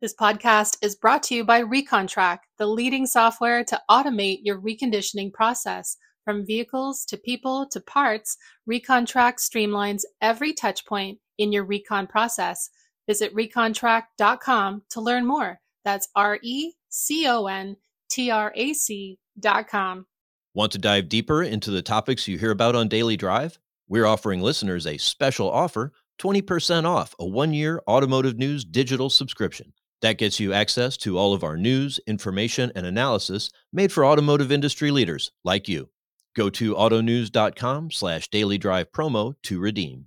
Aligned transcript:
This 0.00 0.14
podcast 0.14 0.78
is 0.80 0.96
brought 0.96 1.22
to 1.24 1.34
you 1.34 1.44
by 1.44 1.60
ReconTrack, 1.60 2.38
the 2.56 2.66
leading 2.66 3.04
software 3.04 3.62
to 3.64 3.78
automate 3.90 4.38
your 4.42 4.58
reconditioning 4.58 5.30
process. 5.30 5.98
From 6.24 6.46
vehicles 6.46 7.04
to 7.04 7.18
people 7.18 7.68
to 7.70 7.82
parts, 7.82 8.38
ReconTrack 8.66 9.34
streamlines 9.34 10.04
every 10.22 10.54
touchpoint 10.54 11.18
in 11.36 11.52
your 11.52 11.66
recon 11.66 12.06
process. 12.06 12.70
Visit 13.06 13.34
recontrack.com 13.34 14.84
to 14.88 15.00
learn 15.02 15.26
more. 15.26 15.60
That's 15.84 16.08
R 16.16 16.38
E 16.42 16.72
C 16.88 17.28
O 17.28 17.44
N 17.44 17.76
T 18.08 18.30
R 18.30 18.54
A 18.56 18.72
C.com. 18.72 20.06
Want 20.54 20.72
to 20.72 20.78
dive 20.78 21.10
deeper 21.10 21.42
into 21.42 21.70
the 21.70 21.82
topics 21.82 22.26
you 22.26 22.38
hear 22.38 22.52
about 22.52 22.74
on 22.74 22.88
Daily 22.88 23.18
Drive? 23.18 23.58
We're 23.86 24.06
offering 24.06 24.40
listeners 24.40 24.86
a 24.86 24.96
special 24.96 25.50
offer 25.50 25.92
20% 26.18 26.86
off 26.86 27.14
a 27.18 27.26
one 27.26 27.52
year 27.52 27.82
automotive 27.86 28.38
news 28.38 28.64
digital 28.64 29.10
subscription. 29.10 29.74
That 30.02 30.16
gets 30.16 30.40
you 30.40 30.54
access 30.54 30.96
to 30.98 31.18
all 31.18 31.34
of 31.34 31.44
our 31.44 31.58
news, 31.58 32.00
information, 32.06 32.72
and 32.74 32.86
analysis 32.86 33.50
made 33.70 33.92
for 33.92 34.04
automotive 34.04 34.50
industry 34.50 34.90
leaders 34.90 35.30
like 35.44 35.68
you. 35.68 35.90
Go 36.34 36.48
to 36.50 36.74
autonews.com 36.74 37.90
slash 37.90 38.28
daily 38.28 38.56
drive 38.56 38.92
promo 38.92 39.34
to 39.42 39.60
redeem. 39.60 40.06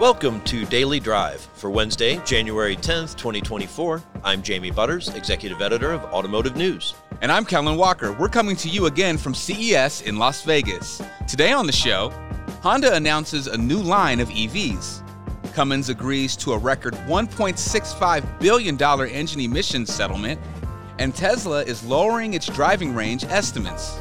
Welcome 0.00 0.40
to 0.44 0.64
Daily 0.64 1.00
Drive 1.00 1.40
for 1.54 1.70
Wednesday, 1.70 2.20
January 2.24 2.76
10th, 2.76 3.14
2024. 3.16 4.02
I'm 4.24 4.42
Jamie 4.42 4.70
Butters, 4.70 5.08
Executive 5.10 5.60
Editor 5.60 5.92
of 5.92 6.02
Automotive 6.04 6.56
News. 6.56 6.94
And 7.20 7.30
I'm 7.30 7.44
Kellen 7.44 7.76
Walker. 7.76 8.12
We're 8.12 8.28
coming 8.30 8.56
to 8.56 8.68
you 8.70 8.86
again 8.86 9.18
from 9.18 9.34
CES 9.34 10.00
in 10.00 10.18
Las 10.18 10.42
Vegas. 10.42 11.02
Today 11.28 11.52
on 11.52 11.66
the 11.66 11.72
show, 11.72 12.10
Honda 12.62 12.94
announces 12.94 13.46
a 13.46 13.58
new 13.58 13.78
line 13.78 14.18
of 14.18 14.30
EVs. 14.30 15.03
Cummins 15.54 15.88
agrees 15.88 16.34
to 16.36 16.52
a 16.52 16.58
record 16.58 16.94
$1.65 17.06 18.40
billion 18.40 18.76
engine 18.80 19.40
emissions 19.40 19.94
settlement, 19.94 20.40
and 20.98 21.14
Tesla 21.14 21.62
is 21.62 21.84
lowering 21.84 22.34
its 22.34 22.46
driving 22.46 22.92
range 22.92 23.22
estimates. 23.24 24.00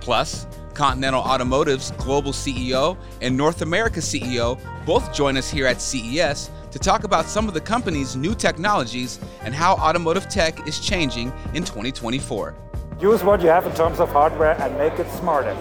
Plus, 0.00 0.48
Continental 0.74 1.22
Automotive's 1.22 1.92
global 1.92 2.32
CEO 2.32 2.96
and 3.22 3.36
North 3.36 3.62
America 3.62 4.00
CEO 4.00 4.58
both 4.84 5.14
join 5.14 5.36
us 5.36 5.48
here 5.48 5.66
at 5.66 5.80
CES 5.80 6.50
to 6.72 6.80
talk 6.80 7.04
about 7.04 7.26
some 7.26 7.46
of 7.46 7.54
the 7.54 7.60
company's 7.60 8.16
new 8.16 8.34
technologies 8.34 9.20
and 9.42 9.54
how 9.54 9.74
automotive 9.74 10.28
tech 10.28 10.66
is 10.66 10.80
changing 10.80 11.32
in 11.54 11.62
2024. 11.62 12.56
Use 13.00 13.22
what 13.22 13.40
you 13.40 13.48
have 13.48 13.66
in 13.66 13.74
terms 13.74 14.00
of 14.00 14.10
hardware 14.10 14.60
and 14.60 14.76
make 14.76 14.98
it 14.98 15.08
smarter. 15.12 15.54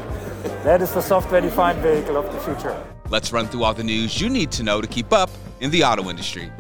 That 0.64 0.82
is 0.82 0.92
the 0.94 1.02
software 1.02 1.42
defined 1.42 1.80
vehicle 1.80 2.18
of 2.18 2.26
the 2.34 2.40
future. 2.40 2.76
Let's 3.10 3.32
run 3.32 3.48
through 3.48 3.64
all 3.64 3.74
the 3.74 3.86
news 3.86 4.20
you 4.20 4.30
need 4.30 4.52
to 4.52 4.64
know 4.64 4.82
to 4.82 4.88
keep 4.88 5.14
up 5.14 5.30
in 5.62 5.72
the 5.72 5.84
auto 5.84 6.10
industry. 6.10 6.52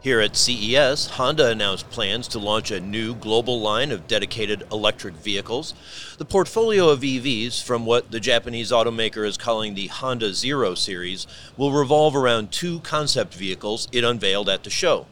Here 0.00 0.20
at 0.20 0.36
CES, 0.36 1.06
Honda 1.06 1.48
announced 1.48 1.88
plans 1.88 2.28
to 2.28 2.38
launch 2.38 2.70
a 2.70 2.80
new 2.80 3.14
global 3.14 3.60
line 3.60 3.90
of 3.90 4.06
dedicated 4.06 4.64
electric 4.70 5.14
vehicles. 5.14 5.72
The 6.18 6.24
portfolio 6.26 6.90
of 6.90 7.00
EVs, 7.00 7.62
from 7.62 7.86
what 7.86 8.10
the 8.10 8.20
Japanese 8.20 8.70
automaker 8.70 9.26
is 9.26 9.38
calling 9.38 9.74
the 9.74 9.86
Honda 9.86 10.34
Zero 10.34 10.74
series, 10.74 11.26
will 11.56 11.72
revolve 11.72 12.14
around 12.14 12.50
two 12.50 12.80
concept 12.80 13.32
vehicles 13.32 13.88
it 13.92 14.04
unveiled 14.04 14.48
at 14.48 14.64
the 14.64 14.70
show. 14.70 15.06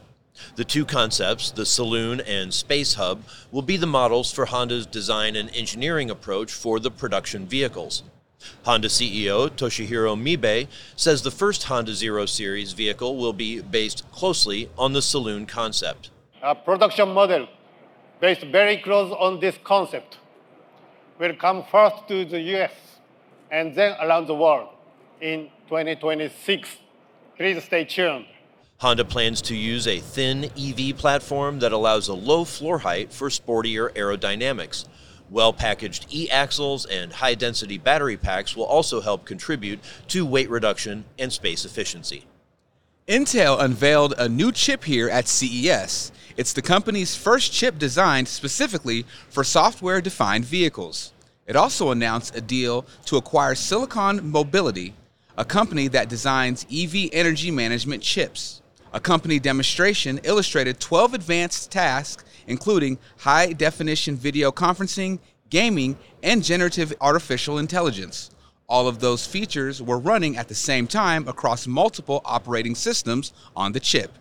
The 0.57 0.65
two 0.65 0.85
concepts, 0.85 1.49
the 1.49 1.65
Saloon 1.65 2.19
and 2.19 2.53
Space 2.53 2.95
Hub, 2.95 3.23
will 3.49 3.61
be 3.61 3.77
the 3.77 3.87
models 3.87 4.31
for 4.31 4.45
Honda's 4.45 4.85
design 4.85 5.35
and 5.35 5.49
engineering 5.55 6.11
approach 6.11 6.51
for 6.51 6.79
the 6.79 6.91
production 6.91 7.47
vehicles. 7.47 8.03
Honda 8.63 8.87
CEO 8.87 9.49
Toshihiro 9.49 10.15
Mibe 10.15 10.67
says 10.95 11.23
the 11.23 11.31
first 11.31 11.63
Honda 11.63 11.93
Zero 11.93 12.25
Series 12.25 12.73
vehicle 12.73 13.17
will 13.17 13.33
be 13.33 13.61
based 13.61 14.09
closely 14.11 14.69
on 14.77 14.93
the 14.93 15.01
saloon 15.01 15.45
concept. 15.45 16.11
A 16.43 16.53
production 16.55 17.09
model 17.09 17.47
based 18.19 18.43
very 18.43 18.77
close 18.77 19.11
on 19.19 19.39
this 19.39 19.57
concept 19.63 20.17
will 21.19 21.35
come 21.35 21.63
first 21.71 22.07
to 22.07 22.25
the 22.25 22.39
US 22.55 22.71
and 23.51 23.75
then 23.75 23.95
around 24.01 24.27
the 24.27 24.35
world 24.35 24.69
in 25.19 25.49
2026. 25.67 26.77
Please 27.37 27.63
stay 27.63 27.85
tuned. 27.85 28.25
Honda 28.77 29.05
plans 29.05 29.41
to 29.43 29.55
use 29.55 29.87
a 29.87 29.99
thin 29.99 30.45
EV 30.57 30.97
platform 30.97 31.59
that 31.59 31.71
allows 31.71 32.07
a 32.07 32.13
low 32.13 32.43
floor 32.45 32.79
height 32.79 33.13
for 33.13 33.29
sportier 33.29 33.93
aerodynamics. 33.93 34.85
Well 35.31 35.53
packaged 35.53 36.07
e 36.11 36.29
axles 36.29 36.85
and 36.85 37.13
high 37.13 37.35
density 37.35 37.77
battery 37.77 38.17
packs 38.17 38.53
will 38.53 38.65
also 38.65 38.99
help 38.99 39.23
contribute 39.23 39.79
to 40.09 40.25
weight 40.25 40.49
reduction 40.49 41.05
and 41.17 41.31
space 41.31 41.63
efficiency. 41.63 42.25
Intel 43.07 43.61
unveiled 43.61 44.13
a 44.17 44.27
new 44.27 44.51
chip 44.51 44.83
here 44.83 45.09
at 45.09 45.29
CES. 45.29 46.11
It's 46.35 46.51
the 46.51 46.61
company's 46.61 47.15
first 47.15 47.53
chip 47.53 47.79
designed 47.79 48.27
specifically 48.27 49.05
for 49.29 49.45
software 49.45 50.01
defined 50.01 50.43
vehicles. 50.43 51.13
It 51.47 51.55
also 51.55 51.91
announced 51.91 52.35
a 52.35 52.41
deal 52.41 52.85
to 53.05 53.15
acquire 53.15 53.55
Silicon 53.55 54.29
Mobility, 54.29 54.95
a 55.37 55.45
company 55.45 55.87
that 55.87 56.09
designs 56.09 56.65
EV 56.69 57.09
energy 57.13 57.51
management 57.51 58.03
chips. 58.03 58.61
A 58.93 58.99
company 58.99 59.39
demonstration 59.39 60.19
illustrated 60.23 60.81
12 60.81 61.13
advanced 61.13 61.71
tasks 61.71 62.25
including 62.51 62.99
high 63.17 63.53
definition 63.53 64.15
video 64.15 64.51
conferencing, 64.51 65.17
gaming, 65.49 65.97
and 66.21 66.43
generative 66.43 66.93
artificial 67.01 67.57
intelligence. 67.57 68.29
All 68.69 68.87
of 68.87 68.99
those 68.99 69.25
features 69.25 69.81
were 69.81 69.97
running 69.97 70.37
at 70.37 70.47
the 70.47 70.55
same 70.55 70.85
time 70.85 71.27
across 71.27 71.65
multiple 71.65 72.21
operating 72.23 72.75
systems 72.75 73.33
on 73.55 73.71
the 73.71 73.79
chip. 73.79 74.11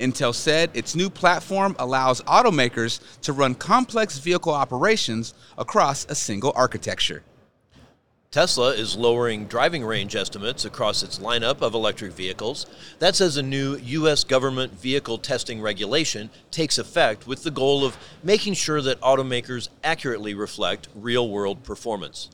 Intel 0.00 0.34
said 0.34 0.70
its 0.74 0.96
new 0.96 1.08
platform 1.08 1.76
allows 1.78 2.20
automakers 2.22 3.00
to 3.20 3.32
run 3.32 3.54
complex 3.54 4.18
vehicle 4.18 4.52
operations 4.52 5.34
across 5.56 6.04
a 6.08 6.14
single 6.14 6.52
architecture. 6.56 7.22
Tesla 8.34 8.70
is 8.70 8.96
lowering 8.96 9.46
driving 9.46 9.84
range 9.84 10.16
estimates 10.16 10.64
across 10.64 11.04
its 11.04 11.20
lineup 11.20 11.62
of 11.62 11.72
electric 11.72 12.12
vehicles. 12.12 12.66
That's 12.98 13.20
as 13.20 13.36
a 13.36 13.44
new 13.44 13.76
U.S. 13.76 14.24
government 14.24 14.72
vehicle 14.72 15.18
testing 15.18 15.60
regulation 15.60 16.30
takes 16.50 16.76
effect 16.76 17.28
with 17.28 17.44
the 17.44 17.52
goal 17.52 17.84
of 17.84 17.96
making 18.24 18.54
sure 18.54 18.80
that 18.80 19.00
automakers 19.02 19.68
accurately 19.84 20.34
reflect 20.34 20.88
real 20.96 21.30
world 21.30 21.62
performance. 21.62 22.28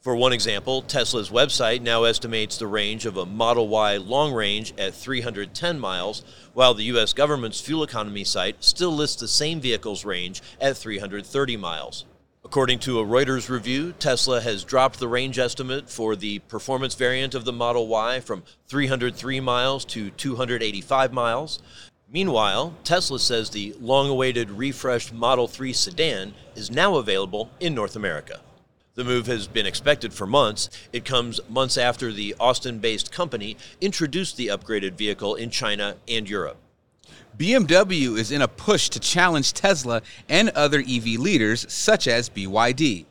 For 0.00 0.16
one 0.16 0.32
example, 0.32 0.80
Tesla's 0.80 1.28
website 1.28 1.82
now 1.82 2.04
estimates 2.04 2.56
the 2.56 2.66
range 2.66 3.04
of 3.04 3.18
a 3.18 3.26
Model 3.26 3.68
Y 3.68 3.98
long 3.98 4.32
range 4.32 4.72
at 4.78 4.94
310 4.94 5.78
miles, 5.78 6.24
while 6.54 6.72
the 6.72 6.84
U.S. 6.84 7.12
government's 7.12 7.60
fuel 7.60 7.82
economy 7.82 8.24
site 8.24 8.64
still 8.64 8.92
lists 8.92 9.20
the 9.20 9.28
same 9.28 9.60
vehicle's 9.60 10.06
range 10.06 10.40
at 10.62 10.78
330 10.78 11.58
miles. 11.58 12.06
According 12.52 12.80
to 12.80 13.00
a 13.00 13.06
Reuters 13.06 13.48
review, 13.48 13.94
Tesla 13.98 14.38
has 14.42 14.62
dropped 14.62 14.98
the 14.98 15.08
range 15.08 15.38
estimate 15.38 15.88
for 15.88 16.14
the 16.14 16.40
performance 16.40 16.94
variant 16.94 17.34
of 17.34 17.46
the 17.46 17.52
Model 17.52 17.86
Y 17.86 18.20
from 18.20 18.42
303 18.68 19.40
miles 19.40 19.86
to 19.86 20.10
285 20.10 21.14
miles. 21.14 21.62
Meanwhile, 22.12 22.74
Tesla 22.84 23.18
says 23.18 23.48
the 23.48 23.74
long 23.80 24.10
awaited 24.10 24.50
refreshed 24.50 25.14
Model 25.14 25.48
3 25.48 25.72
sedan 25.72 26.34
is 26.54 26.70
now 26.70 26.96
available 26.96 27.50
in 27.58 27.74
North 27.74 27.96
America. 27.96 28.42
The 28.96 29.04
move 29.04 29.26
has 29.28 29.48
been 29.48 29.64
expected 29.64 30.12
for 30.12 30.26
months. 30.26 30.68
It 30.92 31.06
comes 31.06 31.40
months 31.48 31.78
after 31.78 32.12
the 32.12 32.36
Austin 32.38 32.80
based 32.80 33.10
company 33.10 33.56
introduced 33.80 34.36
the 34.36 34.48
upgraded 34.48 34.92
vehicle 34.92 35.36
in 35.36 35.48
China 35.48 35.96
and 36.06 36.28
Europe. 36.28 36.58
BMW 37.38 38.18
is 38.18 38.30
in 38.30 38.42
a 38.42 38.48
push 38.48 38.90
to 38.90 39.00
challenge 39.00 39.54
Tesla 39.54 40.02
and 40.28 40.50
other 40.50 40.80
EV 40.80 41.18
leaders, 41.18 41.64
such 41.72 42.06
as 42.06 42.28
BYD. 42.28 43.06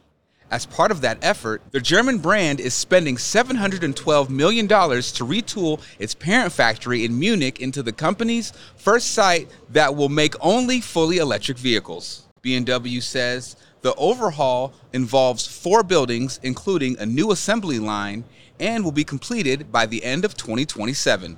As 0.51 0.65
part 0.65 0.91
of 0.91 1.01
that 1.01 1.17
effort, 1.23 1.61
the 1.71 1.79
German 1.79 2.17
brand 2.17 2.59
is 2.59 2.73
spending 2.73 3.15
$712 3.15 4.29
million 4.29 4.67
to 4.67 4.75
retool 4.75 5.81
its 5.97 6.13
parent 6.13 6.51
factory 6.51 7.05
in 7.05 7.17
Munich 7.17 7.61
into 7.61 7.81
the 7.81 7.93
company's 7.93 8.51
first 8.75 9.11
site 9.11 9.49
that 9.69 9.95
will 9.95 10.09
make 10.09 10.35
only 10.41 10.81
fully 10.81 11.17
electric 11.17 11.57
vehicles. 11.57 12.27
BMW 12.43 13.01
says 13.01 13.55
the 13.81 13.95
overhaul 13.95 14.73
involves 14.93 15.47
four 15.47 15.83
buildings, 15.83 16.39
including 16.43 16.97
a 16.99 17.05
new 17.05 17.31
assembly 17.31 17.79
line, 17.79 18.23
and 18.59 18.83
will 18.83 18.91
be 18.91 19.03
completed 19.03 19.71
by 19.71 19.85
the 19.85 20.03
end 20.03 20.25
of 20.25 20.35
2027. 20.35 21.37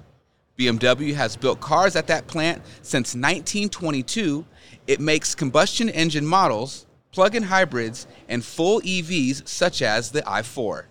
BMW 0.57 1.15
has 1.15 1.35
built 1.35 1.59
cars 1.59 1.95
at 1.95 2.07
that 2.07 2.27
plant 2.27 2.61
since 2.83 3.15
1922. 3.15 4.45
It 4.85 4.99
makes 4.99 5.33
combustion 5.33 5.89
engine 5.89 6.25
models, 6.25 6.85
plug 7.11 7.35
in 7.35 7.43
hybrids, 7.43 8.05
and 8.29 8.45
full 8.45 8.79
EVs 8.81 9.47
such 9.47 9.81
as 9.81 10.11
the 10.11 10.21
i4. 10.21 10.85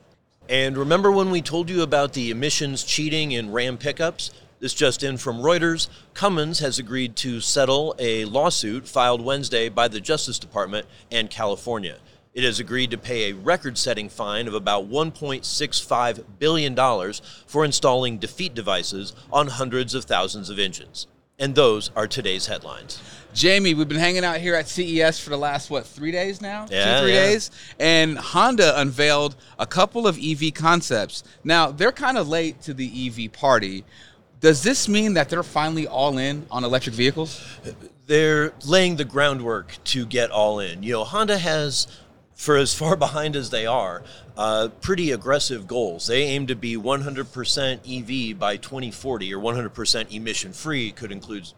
And 0.48 0.76
remember 0.76 1.12
when 1.12 1.30
we 1.30 1.40
told 1.40 1.70
you 1.70 1.82
about 1.82 2.12
the 2.12 2.30
emissions 2.30 2.82
cheating 2.82 3.32
in 3.32 3.52
Ram 3.52 3.78
pickups? 3.78 4.32
This 4.58 4.74
just 4.74 5.02
in 5.02 5.16
from 5.16 5.38
Reuters. 5.38 5.88
Cummins 6.14 6.58
has 6.58 6.78
agreed 6.78 7.16
to 7.16 7.40
settle 7.40 7.94
a 7.98 8.24
lawsuit 8.24 8.88
filed 8.88 9.20
Wednesday 9.20 9.68
by 9.68 9.88
the 9.88 10.00
Justice 10.00 10.38
Department 10.38 10.86
and 11.10 11.30
California. 11.30 11.98
It 12.34 12.44
has 12.44 12.58
agreed 12.58 12.90
to 12.92 12.98
pay 12.98 13.30
a 13.30 13.34
record 13.34 13.76
setting 13.76 14.08
fine 14.08 14.48
of 14.48 14.54
about 14.54 14.88
$1.65 14.88 16.24
billion 16.38 17.12
for 17.46 17.64
installing 17.64 18.18
defeat 18.18 18.54
devices 18.54 19.12
on 19.30 19.48
hundreds 19.48 19.94
of 19.94 20.04
thousands 20.04 20.48
of 20.48 20.58
engines. 20.58 21.06
And 21.38 21.54
those 21.54 21.90
are 21.94 22.06
today's 22.06 22.46
headlines. 22.46 23.02
Jamie, 23.34 23.74
we've 23.74 23.88
been 23.88 23.98
hanging 23.98 24.24
out 24.24 24.38
here 24.38 24.54
at 24.54 24.68
CES 24.68 25.18
for 25.18 25.30
the 25.30 25.36
last 25.36 25.70
what 25.70 25.86
three 25.86 26.12
days 26.12 26.40
now? 26.40 26.66
Yeah, 26.70 26.96
Two, 27.00 27.04
three 27.04 27.14
yeah. 27.14 27.22
days. 27.22 27.50
And 27.78 28.18
Honda 28.18 28.78
unveiled 28.80 29.36
a 29.58 29.66
couple 29.66 30.06
of 30.06 30.18
EV 30.22 30.54
concepts. 30.54 31.24
Now 31.42 31.70
they're 31.70 31.92
kind 31.92 32.16
of 32.16 32.28
late 32.28 32.60
to 32.62 32.74
the 32.74 33.08
EV 33.08 33.32
party. 33.32 33.84
Does 34.40 34.62
this 34.62 34.88
mean 34.88 35.14
that 35.14 35.28
they're 35.28 35.42
finally 35.42 35.86
all 35.86 36.18
in 36.18 36.46
on 36.50 36.64
electric 36.64 36.94
vehicles? 36.94 37.42
they're 38.06 38.52
laying 38.66 38.96
the 38.96 39.04
groundwork 39.04 39.78
to 39.84 40.04
get 40.04 40.30
all 40.30 40.60
in. 40.60 40.82
You 40.82 40.92
know, 40.94 41.04
Honda 41.04 41.38
has, 41.38 41.86
for 42.34 42.56
as 42.56 42.74
far 42.74 42.96
behind 43.06 43.36
as 43.36 43.50
they 43.50 43.66
are, 43.66 44.02
uh, 44.36 44.68
pretty 44.80 45.10
aggressive 45.10 45.66
goals. 45.66 46.06
They 46.06 46.22
aim 46.22 46.46
to 46.48 46.54
be 46.54 46.76
100% 46.76 48.32
EV 48.32 48.38
by 48.38 48.56
2040 48.56 49.34
or 49.34 49.38
100% 49.38 50.14
emission 50.14 50.52
free, 50.52 50.92
could 50.92 51.12
include 51.12 51.48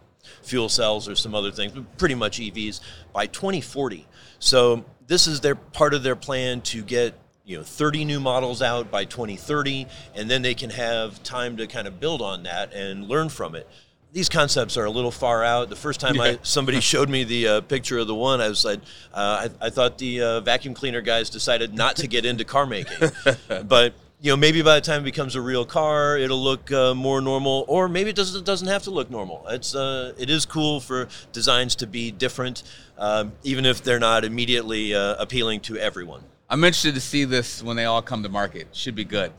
fuel 0.42 0.68
cells 0.68 1.08
or 1.08 1.14
some 1.14 1.34
other 1.34 1.50
things, 1.50 1.72
but 1.72 1.98
pretty 1.98 2.14
much 2.14 2.38
EVs 2.38 2.80
by 3.12 3.26
2040. 3.26 4.06
So 4.38 4.84
this 5.06 5.26
is 5.26 5.40
their 5.40 5.54
part 5.54 5.94
of 5.94 6.02
their 6.02 6.16
plan 6.16 6.60
to 6.62 6.82
get 6.82 7.14
you 7.44 7.58
know 7.58 7.62
30 7.62 8.06
new 8.06 8.20
models 8.20 8.62
out 8.62 8.90
by 8.90 9.04
2030 9.04 9.86
and 10.14 10.30
then 10.30 10.40
they 10.40 10.54
can 10.54 10.70
have 10.70 11.22
time 11.22 11.58
to 11.58 11.66
kind 11.66 11.86
of 11.86 12.00
build 12.00 12.22
on 12.22 12.44
that 12.44 12.72
and 12.72 13.06
learn 13.06 13.28
from 13.28 13.54
it 13.54 13.68
these 14.14 14.28
concepts 14.28 14.76
are 14.76 14.84
a 14.84 14.90
little 14.90 15.11
far 15.11 15.43
out. 15.43 15.69
The 15.69 15.76
first 15.76 15.99
time 15.99 16.20
I 16.20 16.38
somebody 16.43 16.81
showed 16.81 17.11
me 17.11 17.25
the 17.25 17.49
uh, 17.49 17.61
picture 17.62 17.99
of 17.99 18.06
the 18.06 18.14
one, 18.14 18.40
I 18.40 18.49
was 18.49 18.64
like, 18.64 18.78
uh, 19.12 19.49
I, 19.61 19.66
I 19.66 19.70
thought 19.70 19.99
the 19.99 20.22
uh, 20.22 20.40
vacuum 20.40 20.72
cleaner 20.72 21.00
guys 21.00 21.28
decided 21.28 21.75
not 21.75 21.96
to 21.96 22.06
get 22.06 22.25
into 22.25 22.44
car 22.44 22.64
making. 22.64 23.11
but 23.66 23.93
you 24.20 24.31
know, 24.31 24.37
maybe 24.37 24.62
by 24.62 24.76
the 24.76 24.81
time 24.81 25.02
it 25.02 25.05
becomes 25.05 25.34
a 25.34 25.40
real 25.40 25.66
car, 25.66 26.16
it'll 26.16 26.43
look 26.43 26.70
uh, 26.70 26.94
more 26.94 27.20
normal, 27.20 27.64
or 27.66 27.88
maybe 27.88 28.08
it 28.11 28.16
doesn't 28.16 28.40
it 28.40 28.46
doesn't 28.46 28.69
have 28.69 28.84
to 28.84 28.90
look 28.90 29.11
normal. 29.11 29.44
It's 29.49 29.75
uh, 29.75 30.14
it 30.17 30.31
is 30.31 30.46
cool 30.46 30.81
for 30.81 31.08
designs 31.32 31.75
to 31.76 31.87
be 31.88 32.12
different, 32.12 32.62
um, 32.96 33.32
even 33.43 33.67
if 33.67 33.82
they're 33.82 33.99
not 33.99 34.25
immediately 34.25 34.94
uh, 34.94 35.17
appealing 35.17 35.60
to 35.62 35.76
everyone. 35.76 36.22
I'm 36.49 36.62
interested 36.62 36.94
to 36.94 37.00
see 37.00 37.25
this 37.25 37.62
when 37.64 37.76
they 37.76 37.84
all 37.84 38.00
come 38.00 38.22
to 38.22 38.28
market. 38.28 38.69
Should 38.72 38.94
be 38.94 39.05
good. 39.05 39.32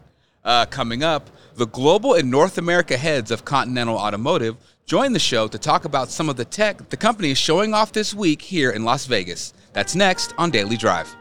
Uh, 0.45 0.63
coming 0.67 1.03
up, 1.03 1.31
the 1.55 1.65
global 1.65 2.13
and 2.13 2.29
North 2.29 2.59
America 2.59 2.95
heads 2.95 3.31
of 3.31 3.45
Continental 3.45 3.97
Automotive 3.97 4.55
join 4.85 5.11
the 5.11 5.19
show 5.19 5.47
to 5.47 5.57
talk 5.57 5.85
about 5.85 6.11
some 6.11 6.29
of 6.29 6.35
the 6.35 6.45
tech 6.45 6.87
the 6.89 6.97
company 6.97 7.31
is 7.31 7.37
showing 7.39 7.73
off 7.73 7.91
this 7.91 8.13
week 8.13 8.43
here 8.43 8.69
in 8.69 8.83
Las 8.83 9.07
Vegas. 9.07 9.53
That's 9.73 9.95
next 9.95 10.35
on 10.37 10.51
Daily 10.51 10.77
Drive. 10.77 11.13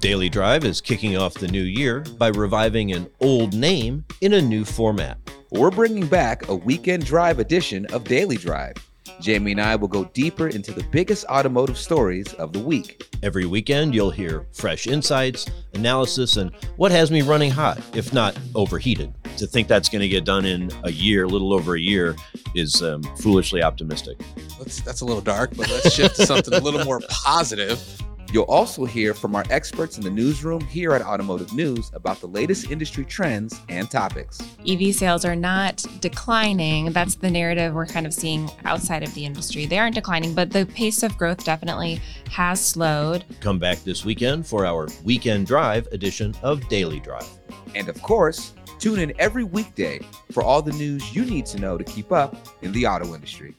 Daily 0.00 0.28
Drive 0.28 0.64
is 0.64 0.80
kicking 0.80 1.16
off 1.16 1.34
the 1.34 1.46
new 1.46 1.62
year 1.62 2.00
by 2.18 2.28
reviving 2.28 2.90
an 2.90 3.08
old 3.20 3.54
name 3.54 4.04
in 4.20 4.32
a 4.32 4.42
new 4.42 4.64
format. 4.64 5.16
We're 5.52 5.70
bringing 5.70 6.08
back 6.08 6.48
a 6.48 6.56
weekend 6.56 7.04
drive 7.04 7.38
edition 7.38 7.86
of 7.92 8.02
Daily 8.02 8.36
Drive. 8.36 8.74
Jamie 9.22 9.52
and 9.52 9.60
I 9.60 9.76
will 9.76 9.88
go 9.88 10.04
deeper 10.06 10.48
into 10.48 10.72
the 10.72 10.82
biggest 10.90 11.24
automotive 11.26 11.78
stories 11.78 12.34
of 12.34 12.52
the 12.52 12.58
week. 12.58 13.08
Every 13.22 13.46
weekend, 13.46 13.94
you'll 13.94 14.10
hear 14.10 14.46
fresh 14.52 14.88
insights, 14.88 15.46
analysis, 15.74 16.36
and 16.36 16.50
what 16.76 16.90
has 16.90 17.12
me 17.12 17.22
running 17.22 17.50
hot, 17.50 17.80
if 17.94 18.12
not 18.12 18.36
overheated. 18.56 19.14
To 19.36 19.46
think 19.46 19.68
that's 19.68 19.88
going 19.88 20.02
to 20.02 20.08
get 20.08 20.24
done 20.24 20.44
in 20.44 20.70
a 20.82 20.90
year, 20.90 21.24
a 21.24 21.28
little 21.28 21.54
over 21.54 21.76
a 21.76 21.80
year, 21.80 22.16
is 22.56 22.82
um, 22.82 23.02
foolishly 23.16 23.62
optimistic. 23.62 24.20
Let's, 24.58 24.80
that's 24.80 25.02
a 25.02 25.04
little 25.04 25.22
dark, 25.22 25.56
but 25.56 25.70
let's 25.70 25.94
shift 25.94 26.16
to 26.16 26.26
something 26.26 26.52
a 26.52 26.60
little 26.60 26.84
more 26.84 27.00
positive. 27.08 27.80
You'll 28.32 28.44
also 28.44 28.86
hear 28.86 29.12
from 29.12 29.36
our 29.36 29.44
experts 29.50 29.98
in 29.98 30.04
the 30.04 30.10
newsroom 30.10 30.62
here 30.62 30.94
at 30.94 31.02
Automotive 31.02 31.52
News 31.52 31.90
about 31.92 32.18
the 32.18 32.26
latest 32.26 32.70
industry 32.70 33.04
trends 33.04 33.60
and 33.68 33.90
topics. 33.90 34.40
EV 34.66 34.94
sales 34.94 35.26
are 35.26 35.36
not 35.36 35.84
declining. 36.00 36.92
That's 36.92 37.16
the 37.16 37.30
narrative 37.30 37.74
we're 37.74 37.84
kind 37.84 38.06
of 38.06 38.14
seeing 38.14 38.50
outside 38.64 39.02
of 39.02 39.12
the 39.12 39.26
industry. 39.26 39.66
They 39.66 39.78
aren't 39.78 39.96
declining, 39.96 40.34
but 40.34 40.50
the 40.50 40.64
pace 40.64 41.02
of 41.02 41.18
growth 41.18 41.44
definitely 41.44 42.00
has 42.30 42.64
slowed. 42.64 43.26
Come 43.40 43.58
back 43.58 43.84
this 43.84 44.02
weekend 44.02 44.46
for 44.46 44.64
our 44.64 44.88
Weekend 45.04 45.46
Drive 45.46 45.86
edition 45.92 46.34
of 46.42 46.66
Daily 46.70 47.00
Drive. 47.00 47.28
And 47.74 47.90
of 47.90 48.00
course, 48.00 48.54
tune 48.78 48.98
in 48.98 49.12
every 49.18 49.44
weekday 49.44 50.00
for 50.30 50.42
all 50.42 50.62
the 50.62 50.72
news 50.72 51.14
you 51.14 51.26
need 51.26 51.44
to 51.46 51.60
know 51.60 51.76
to 51.76 51.84
keep 51.84 52.10
up 52.10 52.34
in 52.62 52.72
the 52.72 52.86
auto 52.86 53.14
industry. 53.14 53.54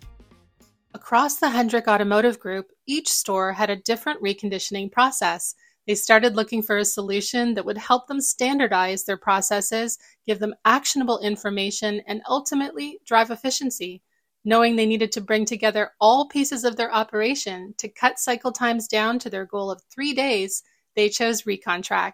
Across 0.96 1.38
the 1.38 1.50
Hendrick 1.50 1.88
Automotive 1.88 2.40
Group, 2.40 2.72
each 2.86 3.10
store 3.10 3.52
had 3.52 3.72
a 3.72 3.76
different 3.76 4.22
reconditioning 4.22 4.92
process. 4.92 5.56
They 5.88 5.96
started 5.96 6.36
looking 6.36 6.62
for 6.62 6.78
a 6.78 6.86
solution 6.86 7.56
that 7.56 7.66
would 7.66 7.80
help 7.80 8.08
them 8.08 8.22
standardize 8.22 9.04
their 9.04 9.18
processes, 9.18 9.98
give 10.28 10.38
them 10.38 10.54
actionable 10.66 11.18
information, 11.20 12.02
and 12.06 12.22
ultimately 12.30 13.00
drive 13.08 13.32
efficiency. 13.32 14.04
Knowing 14.46 14.76
they 14.76 14.86
needed 14.86 15.12
to 15.14 15.22
bring 15.22 15.46
together 15.46 15.92
all 16.00 16.28
pieces 16.28 16.64
of 16.64 16.76
their 16.76 16.94
operation 16.94 17.74
to 17.80 17.88
cut 17.88 18.20
cycle 18.20 18.52
times 18.52 18.88
down 18.88 19.18
to 19.18 19.32
their 19.32 19.46
goal 19.46 19.72
of 19.72 19.82
three 19.90 20.14
days, 20.14 20.62
they 20.96 21.10
chose 21.10 21.42
ReconTrack. 21.42 22.14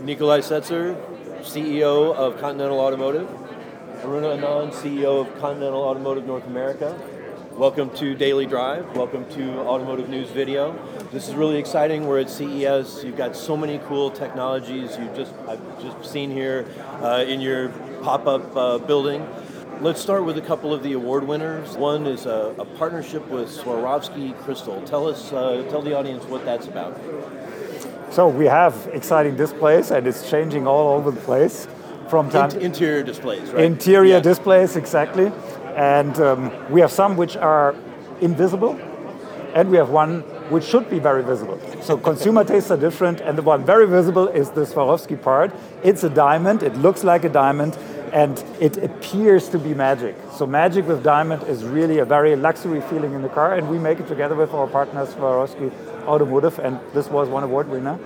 Nikolai 0.00 0.40
Setzer, 0.40 1.00
CEO 1.42 2.12
of 2.16 2.40
Continental 2.40 2.80
Automotive. 2.80 3.28
Aruna 4.02 4.36
Anand, 4.36 4.72
CEO 4.72 5.20
of 5.20 5.38
Continental 5.38 5.80
Automotive 5.80 6.26
North 6.26 6.44
America. 6.48 6.98
Welcome 7.52 7.88
to 7.98 8.16
Daily 8.16 8.46
Drive. 8.46 8.96
Welcome 8.96 9.24
to 9.34 9.60
Automotive 9.60 10.08
News 10.08 10.28
Video. 10.30 10.76
This 11.12 11.28
is 11.28 11.36
really 11.36 11.56
exciting. 11.56 12.08
We're 12.08 12.18
at 12.18 12.28
CES. 12.28 13.04
You've 13.04 13.16
got 13.16 13.36
so 13.36 13.56
many 13.56 13.78
cool 13.86 14.10
technologies 14.10 14.98
you 14.98 15.08
just 15.14 15.32
I've 15.46 15.80
just 15.80 16.10
seen 16.10 16.32
here 16.32 16.66
uh, 17.00 17.24
in 17.28 17.40
your 17.40 17.68
pop-up 18.02 18.56
uh, 18.56 18.78
building. 18.78 19.24
Let's 19.80 20.00
start 20.00 20.24
with 20.24 20.36
a 20.36 20.42
couple 20.42 20.74
of 20.74 20.82
the 20.82 20.94
award 20.94 21.22
winners. 21.22 21.76
One 21.76 22.08
is 22.08 22.26
a, 22.26 22.56
a 22.58 22.64
partnership 22.64 23.24
with 23.28 23.50
Swarovski 23.50 24.36
Crystal. 24.40 24.82
Tell 24.82 25.06
us, 25.06 25.32
uh, 25.32 25.64
tell 25.70 25.80
the 25.80 25.96
audience 25.96 26.24
what 26.24 26.44
that's 26.44 26.66
about. 26.66 27.00
So 28.10 28.26
we 28.26 28.46
have 28.46 28.74
exciting 28.92 29.36
displays, 29.36 29.92
and 29.92 30.08
it's 30.08 30.28
changing 30.28 30.66
all 30.66 30.88
over 30.88 31.12
the 31.12 31.20
place 31.20 31.68
from 32.12 32.28
time. 32.28 32.50
In- 32.50 32.60
interior 32.70 33.02
displays, 33.02 33.46
right? 33.54 33.64
Interior 33.64 34.16
Yeah. 34.16 34.30
displays, 34.30 34.76
exactly. 34.76 35.28
And 35.76 36.14
um, 36.20 36.40
we 36.74 36.78
have 36.84 36.92
some 36.92 37.12
which 37.16 37.34
are 37.38 37.74
invisible, 38.20 38.72
and 39.54 39.64
we 39.72 39.78
have 39.82 39.90
one 40.04 40.12
which 40.52 40.64
should 40.64 40.86
be 40.90 40.98
very 40.98 41.22
visible. 41.32 41.58
So 41.80 41.96
consumer 41.96 42.44
tastes 42.44 42.70
are 42.70 42.76
different, 42.88 43.20
and 43.26 43.32
the 43.40 43.42
one 43.54 43.64
very 43.64 43.86
visible 43.98 44.28
is 44.40 44.50
the 44.50 44.64
Swarovski 44.72 45.16
part. 45.16 45.50
It's 45.82 46.04
a 46.04 46.10
diamond, 46.10 46.62
it 46.62 46.74
looks 46.86 47.02
like 47.02 47.24
a 47.24 47.30
diamond, 47.30 47.72
and 48.12 48.34
it 48.60 48.76
appears 48.88 49.48
to 49.48 49.58
be 49.58 49.72
magic. 49.72 50.14
So 50.38 50.46
magic 50.46 50.86
with 50.86 51.02
diamond 51.02 51.40
is 51.54 51.64
really 51.64 51.98
a 52.00 52.04
very 52.04 52.36
luxury 52.36 52.82
feeling 52.90 53.12
in 53.14 53.22
the 53.22 53.30
car, 53.38 53.54
and 53.56 53.64
we 53.72 53.78
make 53.78 53.98
it 54.00 54.08
together 54.14 54.34
with 54.42 54.52
our 54.52 54.66
partners 54.66 55.08
Swarovski 55.14 55.72
Automotive, 56.06 56.58
and 56.58 56.78
this 56.92 57.08
was 57.08 57.28
one 57.36 57.44
award 57.44 57.68
winner. 57.70 57.96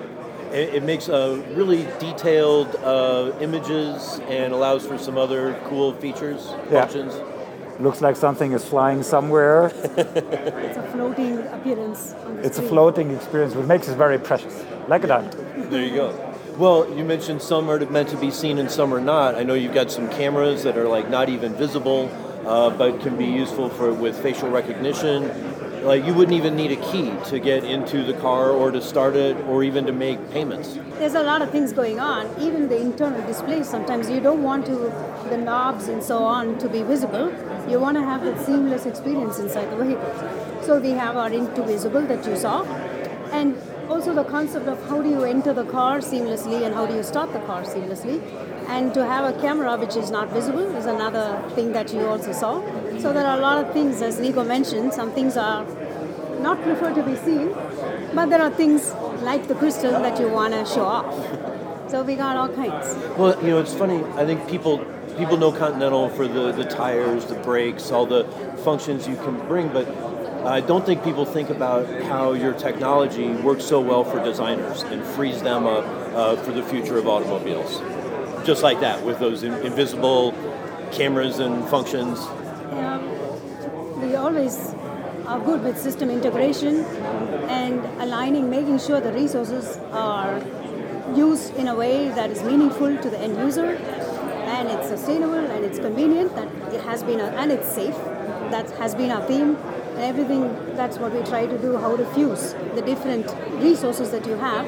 It, 0.53 0.77
it 0.77 0.83
makes 0.83 1.09
uh, 1.09 1.43
really 1.55 1.87
detailed 1.99 2.75
uh, 2.77 3.33
images 3.41 4.21
and 4.29 4.53
allows 4.53 4.87
for 4.87 4.99
some 4.99 5.17
other 5.19 5.59
cool 5.65 5.93
features, 5.95 6.49
Yeah. 6.71 6.81
functions. 6.83 7.15
Looks 7.81 8.01
like 8.01 8.17
something 8.17 8.53
is 8.53 8.65
flying 8.65 9.03
somewhere. 9.03 9.67
It's 9.97 10.79
a 10.79 10.83
floating 10.93 11.39
appearance. 11.49 12.15
On 12.25 12.37
the 12.37 12.43
It's 12.47 12.59
a 12.59 12.63
floating 12.63 13.11
experience, 13.15 13.55
which 13.55 13.67
makes 13.67 13.89
it 13.89 13.97
very 13.97 14.19
precious, 14.19 14.65
like 14.89 15.05
a 15.05 15.07
diamond. 15.15 15.33
There 15.71 15.83
you 15.85 15.95
go. 15.95 16.35
Well, 16.57 16.89
you 16.97 17.05
mentioned 17.05 17.43
some 17.43 17.69
are 17.69 17.79
meant 17.91 18.09
to 18.11 18.17
be 18.17 18.31
seen 18.31 18.57
and 18.59 18.71
some 18.71 18.95
are 18.95 19.01
not. 19.01 19.35
I 19.35 19.43
know 19.43 19.53
you've 19.53 19.75
got 19.75 19.91
some 19.91 20.09
cameras 20.09 20.63
that 20.63 20.79
are 20.79 20.89
like 20.89 21.11
not 21.11 21.29
even 21.29 21.53
visible, 21.55 22.09
uh, 22.47 22.71
but 22.71 23.01
can 23.03 23.19
be 23.19 23.27
useful 23.27 23.69
for 23.69 23.93
with 23.93 24.17
facial 24.23 24.49
recognition. 24.49 25.25
Like 25.87 26.05
you 26.05 26.15
wouldn't 26.15 26.37
even 26.37 26.57
need 26.57 26.73
a 26.73 26.83
key 26.91 27.13
to 27.27 27.39
get 27.39 27.63
into 27.63 28.03
the 28.03 28.15
car 28.15 28.51
or 28.51 28.73
to 28.73 28.83
start 28.83 29.15
it 29.15 29.37
or 29.47 29.63
even 29.63 29.87
to 29.87 29.93
make 29.93 30.19
payments. 30.33 30.77
There's 30.99 31.15
a 31.15 31.23
lot 31.23 31.43
of 31.43 31.53
things 31.53 31.73
going 31.73 32.01
on. 32.01 32.29
Even 32.41 32.69
the 32.69 32.81
internal 32.81 33.25
display, 33.25 33.63
sometimes 33.63 34.11
you 34.11 34.19
don't 34.19 34.43
want 34.43 34.67
to 34.67 34.75
the 35.31 35.37
knobs 35.37 35.87
and 35.87 36.03
so 36.03 36.25
on 36.25 36.59
to 36.59 36.69
be 36.69 36.83
visible. 36.83 37.33
You 37.69 37.79
want 37.79 37.97
to 37.99 38.03
have 38.03 38.25
that 38.25 38.45
seamless 38.45 38.85
experience 38.85 39.39
inside 39.39 39.71
the 39.71 39.77
vehicle. 39.77 40.13
So 40.63 40.81
we 40.81 40.91
have 40.91 41.17
our 41.17 41.33
into 41.33 41.63
visible 41.63 42.03
that 42.03 42.27
you 42.27 42.37
saw, 42.37 42.65
and 43.31 43.57
also 43.89 44.13
the 44.13 44.25
concept 44.25 44.67
of 44.67 44.83
how 44.89 45.01
do 45.01 45.09
you 45.09 45.23
enter 45.23 45.53
the 45.53 45.67
car 45.67 45.99
seamlessly 45.99 46.67
and 46.67 46.75
how 46.75 46.87
do 46.87 46.97
you 46.97 47.05
start 47.05 47.33
the 47.33 47.39
car 47.41 47.63
seamlessly. 47.63 48.21
And 48.67 48.93
to 48.95 49.07
have 49.07 49.33
a 49.33 49.41
camera 49.41 49.77
which 49.77 49.95
is 49.95 50.11
not 50.11 50.31
visible 50.31 50.75
is 50.75 50.87
another 50.87 51.41
thing 51.51 51.71
that 51.75 51.95
you 51.95 52.09
also 52.09 52.33
saw. 52.33 52.61
So 52.99 53.13
there 53.13 53.27
are 53.27 53.39
a 53.39 53.41
lot 53.41 53.65
of 53.65 53.73
things, 53.73 54.03
as 54.03 54.19
Nico 54.19 54.45
mentioned, 54.45 54.93
some 54.93 55.13
things 55.13 55.37
are 55.37 55.65
not 56.41 56.63
preferred 56.63 56.95
to 56.95 57.03
be 57.03 57.17
seen, 57.17 57.53
but 58.15 58.27
there 58.27 58.41
are 58.41 58.51
things 58.51 58.93
like 59.23 59.49
the 59.49 59.55
crystal 59.55 59.93
that 59.93 60.19
you 60.19 60.29
want 60.29 60.55
to 60.55 60.65
show 60.65 60.85
off. 60.85 61.91
So 61.91 62.03
we 62.03 62.17
got 62.17 62.37
all 62.37 62.49
kinds. 62.49 62.97
Well, 63.17 63.41
you 63.43 63.51
know, 63.51 63.59
it's 63.59 63.75
funny. 63.75 64.03
I 64.15 64.25
think 64.25 64.49
people 64.49 64.79
people 65.17 65.37
know 65.37 65.53
Continental 65.53 66.09
for 66.11 66.27
the, 66.29 66.53
the 66.53 66.65
tires, 66.65 67.25
the 67.27 67.37
brakes, 67.37 67.91
all 67.91 68.07
the 68.07 68.25
functions 68.65 69.07
you 69.09 69.17
can 69.17 69.39
bring, 69.47 69.69
but 69.69 69.89
I 70.45 70.61
don't 70.61 70.85
think 70.85 71.03
people 71.03 71.25
think 71.25 71.49
about 71.51 71.89
how 72.03 72.33
your 72.33 72.53
technology 72.53 73.29
works 73.29 73.65
so 73.65 73.81
well 73.81 74.05
for 74.05 74.23
designers 74.23 74.83
and 74.83 75.03
frees 75.05 75.43
them 75.43 75.67
up 75.67 75.85
uh, 76.15 76.37
for 76.37 76.53
the 76.53 76.63
future 76.63 76.99
of 76.99 77.07
automobiles. 77.07 77.81
Just 78.47 78.63
like 78.63 78.81
that, 78.81 79.05
with 79.05 79.19
those 79.19 79.43
in- 79.43 79.55
invisible 79.67 80.33
cameras 80.93 81.39
and 81.39 81.67
functions. 81.69 82.21
Always 84.37 84.75
are 85.27 85.41
good 85.41 85.63
with 85.63 85.79
system 85.79 86.11
integration 86.11 86.85
and 87.49 87.81
aligning, 88.03 88.51
making 88.51 88.79
sure 88.81 89.01
the 89.01 89.11
resources 89.11 89.79
are 89.93 90.43
used 91.15 91.57
in 91.57 91.69
a 91.69 91.75
way 91.75 92.11
that 92.11 92.29
is 92.29 92.43
meaningful 92.43 92.99
to 92.99 93.09
the 93.09 93.19
end 93.19 93.39
user 93.39 93.77
and 94.57 94.69
it's 94.69 94.89
sustainable 94.89 95.39
and 95.39 95.65
it's 95.65 95.79
convenient 95.79 96.35
that 96.35 96.49
it 96.75 96.83
has 96.83 97.03
been 97.03 97.19
a, 97.19 97.29
and 97.29 97.51
it's 97.51 97.67
safe. 97.67 97.97
That 98.51 98.71
has 98.73 98.95
been 98.95 99.11
our 99.11 99.27
theme. 99.27 99.57
And 99.57 100.05
everything 100.05 100.43
that's 100.77 100.99
what 100.99 101.15
we 101.15 101.23
try 101.23 101.47
to 101.47 101.57
do 101.57 101.79
how 101.79 101.97
to 101.97 102.05
fuse 102.13 102.53
the 102.75 102.83
different 102.83 103.35
resources 103.63 104.11
that 104.11 104.27
you 104.27 104.37
have 104.37 104.67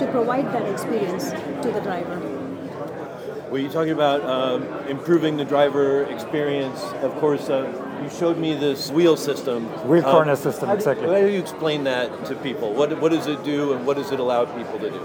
to 0.00 0.10
provide 0.10 0.46
that 0.46 0.66
experience 0.68 1.30
to 1.62 1.70
the 1.70 1.80
driver 1.80 2.35
Well, 3.50 3.58
you're 3.62 3.70
talking 3.70 3.92
about 3.92 4.22
um, 4.24 4.64
improving 4.88 5.36
the 5.36 5.44
driver 5.44 6.02
experience. 6.04 6.82
Of 7.02 7.14
course, 7.16 7.48
uh, 7.48 8.00
you 8.02 8.10
showed 8.10 8.38
me 8.38 8.54
this 8.54 8.90
wheel 8.90 9.16
system. 9.16 9.66
Wheel 9.88 10.04
Um, 10.04 10.10
corner 10.10 10.36
system, 10.36 10.66
how 10.68 10.74
do- 10.74 10.78
exactly. 10.78 11.06
How 11.08 11.20
do 11.20 11.28
you 11.28 11.38
explain 11.38 11.84
that 11.84 12.24
to 12.26 12.34
people? 12.34 12.72
What, 12.72 13.00
what 13.00 13.12
does 13.12 13.26
it 13.28 13.44
do 13.44 13.72
and 13.72 13.86
what 13.86 13.96
does 13.96 14.10
it 14.10 14.18
allow 14.18 14.44
people 14.46 14.78
to 14.80 14.90
do? 14.90 15.00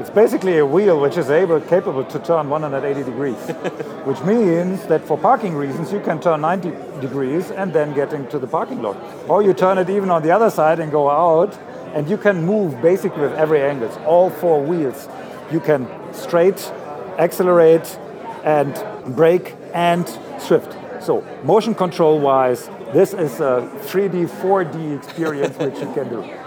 It's 0.00 0.10
basically 0.10 0.58
a 0.58 0.64
wheel 0.64 0.98
which 1.00 1.18
is 1.18 1.28
able, 1.28 1.60
capable 1.60 2.04
to 2.04 2.18
turn 2.20 2.48
180 2.48 3.02
degrees, 3.02 3.36
which 4.04 4.20
means 4.22 4.86
that 4.86 5.04
for 5.04 5.18
parking 5.18 5.54
reasons 5.54 5.92
you 5.92 6.00
can 6.00 6.20
turn 6.20 6.40
90 6.40 6.70
degrees 7.00 7.50
and 7.50 7.72
then 7.72 7.92
get 7.94 8.12
into 8.12 8.38
the 8.38 8.46
parking 8.46 8.80
lot. 8.80 8.96
Or 9.28 9.42
you 9.42 9.52
turn 9.52 9.76
it 9.76 9.90
even 9.90 10.08
on 10.10 10.22
the 10.22 10.30
other 10.30 10.50
side 10.50 10.78
and 10.78 10.90
go 10.92 11.10
out, 11.10 11.58
and 11.94 12.08
you 12.08 12.16
can 12.16 12.46
move 12.46 12.80
basically 12.80 13.22
with 13.22 13.32
every 13.34 13.60
angle. 13.60 13.90
All 14.06 14.30
four 14.30 14.62
wheels. 14.62 15.08
You 15.50 15.58
can 15.60 15.88
straight, 16.12 16.72
accelerate, 17.18 17.98
and 18.44 18.74
brake 19.14 19.54
and 19.74 20.06
shift. 20.46 20.76
So 21.02 21.24
motion 21.44 21.74
control 21.74 22.20
wise, 22.20 22.68
this 22.92 23.12
is 23.12 23.40
a 23.40 23.70
3D, 23.84 24.28
4D 24.28 24.96
experience 24.96 25.56
which 25.58 25.78
you 25.78 25.92
can 25.92 26.08
do. 26.08 26.34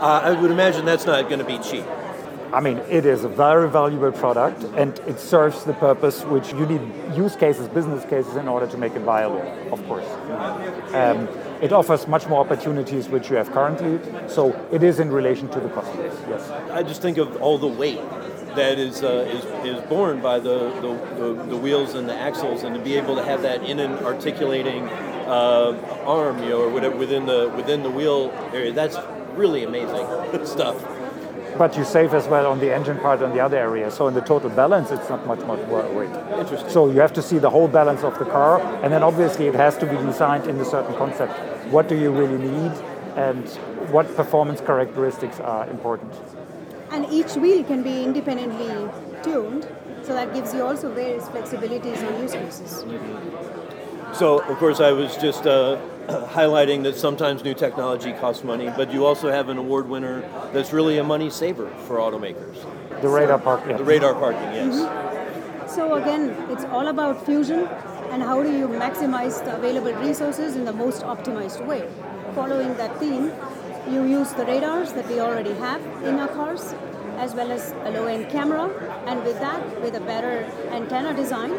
Uh, 0.00 0.18
I 0.24 0.40
would 0.40 0.50
imagine 0.50 0.86
that's 0.86 1.04
not 1.04 1.28
going 1.28 1.40
to 1.40 1.44
be 1.44 1.58
cheap. 1.58 1.84
I 2.54 2.60
mean, 2.60 2.78
it 2.88 3.04
is 3.04 3.22
a 3.22 3.28
very 3.28 3.68
valuable 3.68 4.10
product 4.10 4.64
and 4.74 4.98
it 5.00 5.20
serves 5.20 5.64
the 5.64 5.74
purpose 5.74 6.24
which 6.24 6.52
you 6.52 6.64
need 6.64 6.80
use 7.14 7.36
cases, 7.36 7.68
business 7.68 8.04
cases 8.06 8.34
in 8.36 8.48
order 8.48 8.66
to 8.66 8.78
make 8.78 8.94
it 8.96 9.02
viable, 9.02 9.42
of 9.70 9.86
course. 9.86 10.06
Um, 10.94 11.28
it 11.60 11.72
offers 11.72 12.08
much 12.08 12.26
more 12.28 12.40
opportunities 12.40 13.10
which 13.10 13.28
you 13.28 13.36
have 13.36 13.52
currently, 13.52 14.00
so 14.26 14.56
it 14.72 14.82
is 14.82 14.98
in 14.98 15.12
relation 15.12 15.48
to 15.50 15.60
the 15.60 15.68
cost 15.68 15.90
yes. 15.96 16.50
I 16.70 16.82
just 16.82 17.02
think 17.02 17.18
of 17.18 17.40
all 17.42 17.58
the 17.58 17.68
weight 17.68 18.00
that 18.56 18.78
is 18.78 19.02
uh, 19.02 19.28
is, 19.28 19.44
is 19.66 19.88
borne 19.88 20.20
by 20.20 20.38
the, 20.38 20.70
the, 20.80 21.14
the, 21.16 21.46
the 21.50 21.56
wheels 21.56 21.94
and 21.94 22.08
the 22.08 22.14
axles, 22.14 22.62
and 22.62 22.74
to 22.74 22.80
be 22.80 22.96
able 22.96 23.16
to 23.16 23.24
have 23.24 23.42
that 23.42 23.62
in 23.62 23.78
an 23.78 23.92
articulating 24.04 24.88
uh, 24.88 26.02
arm, 26.04 26.42
you 26.42 26.50
know, 26.50 26.62
or 26.62 26.68
whatever 26.68 26.96
within 26.96 27.26
the 27.26 27.52
within 27.56 27.82
the 27.82 27.90
wheel 27.90 28.32
area, 28.52 28.72
that's 28.72 28.96
really 29.36 29.64
amazing 29.64 30.06
stuff. 30.44 30.76
But 31.58 31.76
you 31.76 31.84
save 31.84 32.14
as 32.14 32.26
well 32.26 32.46
on 32.46 32.58
the 32.58 32.74
engine 32.74 32.98
part 32.98 33.22
on 33.22 33.32
the 33.34 33.40
other 33.40 33.58
area, 33.58 33.90
so 33.90 34.08
in 34.08 34.14
the 34.14 34.22
total 34.22 34.50
balance 34.50 34.90
it's 34.90 35.08
not 35.10 35.26
much, 35.26 35.40
much 35.40 35.60
more 35.68 35.82
weight. 35.92 36.10
Interesting. 36.38 36.70
So 36.70 36.90
you 36.90 37.00
have 37.00 37.12
to 37.14 37.22
see 37.22 37.38
the 37.38 37.50
whole 37.50 37.68
balance 37.68 38.02
of 38.02 38.18
the 38.18 38.24
car, 38.24 38.60
and 38.82 38.92
then 38.92 39.02
obviously 39.02 39.46
it 39.46 39.54
has 39.54 39.76
to 39.78 39.86
be 39.86 39.96
designed 39.96 40.46
in 40.46 40.58
a 40.58 40.64
certain 40.64 40.94
concept. 40.96 41.32
What 41.70 41.88
do 41.88 41.96
you 41.96 42.10
really 42.12 42.38
need, 42.38 42.72
and 43.16 43.46
what 43.92 44.14
performance 44.16 44.60
characteristics 44.60 45.38
are 45.40 45.68
important? 45.68 46.12
And 46.90 47.06
each 47.10 47.34
wheel 47.36 47.62
can 47.64 47.82
be 47.82 48.04
independently 48.04 48.88
tuned 49.22 49.68
so 50.02 50.14
that 50.14 50.32
gives 50.34 50.54
you 50.54 50.64
also 50.64 50.92
various 50.92 51.24
flexibilities 51.28 52.06
on 52.06 52.22
use 52.22 52.32
cases 52.32 52.84
So, 54.12 54.40
of 54.40 54.58
course, 54.58 54.80
I 54.80 54.90
was 54.90 55.16
just 55.16 55.46
uh, 55.46 55.78
highlighting 56.34 56.82
that 56.82 56.96
sometimes 56.96 57.44
new 57.44 57.54
technology 57.54 58.12
costs 58.12 58.42
money, 58.42 58.68
but 58.76 58.92
you 58.92 59.06
also 59.06 59.30
have 59.30 59.48
an 59.48 59.56
award 59.56 59.88
winner 59.88 60.22
that's 60.52 60.72
really 60.72 60.98
a 60.98 61.04
money 61.04 61.30
saver 61.30 61.68
for 61.86 61.98
automakers. 61.98 62.56
The 63.02 63.08
radar 63.08 63.38
park, 63.38 63.62
yeah. 63.68 63.76
The 63.76 63.84
radar 63.84 64.14
parking, 64.14 64.50
yes. 64.52 65.74
So 65.74 65.94
again, 65.94 66.30
it's 66.50 66.64
all 66.64 66.88
about 66.88 67.24
fusion 67.24 67.68
and 68.10 68.22
how 68.22 68.42
do 68.42 68.50
you 68.50 68.66
maximize 68.66 69.42
the 69.44 69.56
available 69.56 69.94
resources 69.94 70.56
in 70.56 70.64
the 70.64 70.72
most 70.72 71.02
optimized 71.02 71.64
way. 71.64 71.88
Following 72.34 72.74
that 72.74 72.98
theme, 72.98 73.32
you 73.88 74.04
use 74.04 74.32
the 74.32 74.44
radars 74.44 74.92
that 74.92 75.06
we 75.08 75.20
already 75.20 75.54
have 75.54 75.80
in 76.02 76.18
our 76.18 76.28
cars, 76.28 76.74
as 77.16 77.34
well 77.34 77.50
as 77.50 77.72
a 77.84 77.90
low-end 77.90 78.28
camera, 78.30 78.68
and 79.06 79.22
with 79.24 79.38
that, 79.40 79.80
with 79.82 79.94
a 79.94 80.00
better 80.00 80.44
antenna 80.70 81.14
design, 81.14 81.52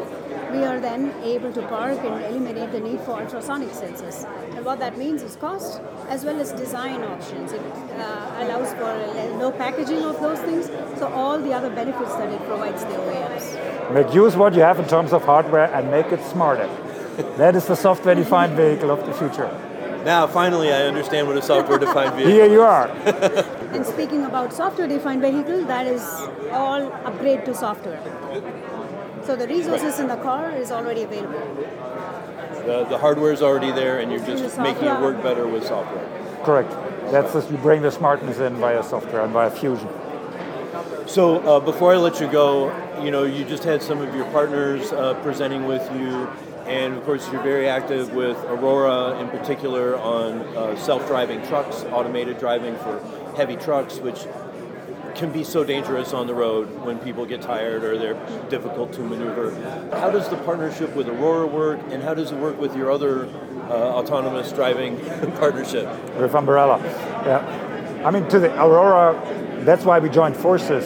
we 0.52 0.64
are 0.66 0.80
then 0.80 1.14
able 1.24 1.52
to 1.54 1.62
park 1.68 1.98
and 2.00 2.24
eliminate 2.26 2.72
the 2.72 2.80
need 2.80 3.00
for 3.02 3.22
ultrasonic 3.22 3.70
sensors. 3.70 4.26
And 4.56 4.66
what 4.66 4.80
that 4.80 4.98
means 4.98 5.24
is 5.24 5.36
cost, 5.36 5.82
as 6.10 6.26
well 6.26 6.40
as 6.40 6.52
design 6.52 7.04
options. 7.04 7.54
It 7.54 7.62
uh, 7.62 8.44
allows 8.44 8.74
for 8.74 8.92
no 9.38 9.52
packaging 9.52 10.04
of 10.04 10.20
those 10.20 10.40
things, 10.40 10.68
so 11.00 11.08
all 11.08 11.40
the 11.40 11.54
other 11.54 11.70
benefits 11.70 12.14
that 12.16 12.32
it 12.32 12.42
provides 12.48 12.82
the 12.82 12.92
OEMs. 12.92 13.94
Make 13.94 14.14
use 14.14 14.36
what 14.36 14.54
you 14.54 14.62
have 14.62 14.80
in 14.80 14.88
terms 14.88 15.14
of 15.14 15.24
hardware 15.24 15.74
and 15.74 15.90
make 15.90 16.12
it 16.12 16.24
smarter. 16.26 16.70
that 17.38 17.56
is 17.56 17.66
the 17.66 17.76
software-defined 17.76 18.54
vehicle 18.54 18.92
of 18.92 19.06
the 19.06 19.14
future. 19.14 19.50
Now, 20.06 20.26
finally, 20.26 20.74
I 20.74 20.84
understand 20.84 21.28
what 21.28 21.38
a 21.38 21.42
software-defined 21.42 22.16
vehicle. 22.16 22.32
Here 22.40 22.48
you 22.48 22.62
are. 22.62 22.90
And 22.90 23.86
speaking 23.86 24.26
about 24.26 24.52
software-defined 24.52 25.22
vehicle, 25.22 25.66
that 25.66 25.86
is 25.86 26.02
all 26.52 26.92
upgrade 27.06 27.46
to 27.46 27.54
software. 27.54 28.02
So 29.24 29.36
the 29.36 29.48
resources 29.48 30.00
in 30.00 30.08
the 30.08 30.18
car 30.18 30.52
is 30.52 30.72
already 30.72 31.04
available. 31.04 31.40
The, 32.66 32.86
the 32.90 32.98
hardware 32.98 33.32
is 33.32 33.42
already 33.42 33.72
there, 33.72 34.00
and 34.00 34.12
you're 34.12 34.26
just 34.26 34.58
making 34.58 34.86
it 34.86 35.00
work 35.02 35.22
better 35.22 35.48
with 35.48 35.66
software. 35.66 36.08
Correct. 36.44 36.72
That's 37.12 37.34
just, 37.34 37.52
you 37.52 37.58
bring 37.58 37.82
the 37.84 37.92
smartness 37.92 38.40
in 38.40 38.56
via 38.56 38.84
software 38.84 39.22
and 39.24 39.32
via 39.34 39.52
fusion. 39.52 39.90
So, 41.06 41.40
uh, 41.40 41.60
before 41.60 41.94
I 41.94 41.98
let 41.98 42.20
you 42.20 42.28
go, 42.28 42.72
you 43.04 43.12
know, 43.12 43.24
you 43.24 43.46
just 43.46 43.64
had 43.64 43.84
some 43.84 44.00
of 44.00 44.16
your 44.16 44.26
partners 44.32 44.92
uh, 44.94 45.14
presenting 45.22 45.66
with 45.66 45.84
you, 45.94 46.28
and 46.72 46.96
of 46.96 47.04
course, 47.04 47.30
you're 47.30 47.44
very 47.44 47.68
active 47.68 48.14
with 48.14 48.38
Aurora 48.46 49.20
in 49.20 49.28
particular 49.28 49.98
on 49.98 50.40
uh, 50.56 50.78
self 50.78 51.06
driving 51.06 51.46
trucks, 51.48 51.84
automated 51.92 52.40
driving 52.40 52.78
for 52.78 53.04
heavy 53.36 53.58
trucks, 53.58 53.98
which 53.98 54.26
can 55.16 55.34
be 55.34 55.44
so 55.44 55.66
dangerous 55.66 56.14
on 56.14 56.28
the 56.28 56.34
road 56.34 56.68
when 56.86 56.98
people 57.00 57.26
get 57.26 57.42
tired 57.42 57.84
or 57.84 57.98
they're 57.98 58.48
difficult 58.50 58.94
to 58.94 59.02
maneuver. 59.02 59.52
How 59.92 60.10
does 60.10 60.30
the 60.30 60.38
partnership 60.38 60.96
with 60.96 61.10
Aurora 61.10 61.46
work, 61.46 61.82
and 61.90 62.02
how 62.02 62.14
does 62.14 62.32
it 62.32 62.38
work 62.38 62.58
with 62.58 62.74
your 62.74 62.90
other 62.90 63.26
uh, 63.70 63.98
autonomous 64.00 64.54
driving 64.54 64.98
partnership? 65.40 65.88
With 66.18 66.32
Ambarella. 66.32 66.82
Yeah. 67.26 68.04
I 68.06 68.12
mean, 68.12 68.30
to 68.30 68.40
the 68.40 68.50
Aurora, 68.64 69.14
that's 69.66 69.84
why 69.84 70.00
we 70.00 70.08
joined 70.10 70.38
forces, 70.38 70.86